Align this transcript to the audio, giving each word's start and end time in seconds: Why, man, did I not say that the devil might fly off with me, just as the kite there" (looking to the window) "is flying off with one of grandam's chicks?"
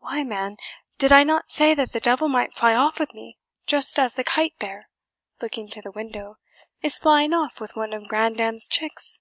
Why, 0.00 0.24
man, 0.24 0.56
did 0.98 1.12
I 1.12 1.22
not 1.22 1.52
say 1.52 1.72
that 1.72 1.92
the 1.92 2.00
devil 2.00 2.28
might 2.28 2.52
fly 2.52 2.74
off 2.74 2.98
with 2.98 3.14
me, 3.14 3.38
just 3.64 3.96
as 3.96 4.14
the 4.14 4.24
kite 4.24 4.54
there" 4.58 4.88
(looking 5.40 5.68
to 5.68 5.80
the 5.80 5.92
window) 5.92 6.38
"is 6.82 6.98
flying 6.98 7.32
off 7.32 7.60
with 7.60 7.76
one 7.76 7.92
of 7.92 8.08
grandam's 8.08 8.66
chicks?" 8.66 9.20